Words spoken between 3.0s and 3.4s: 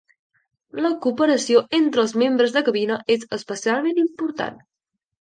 és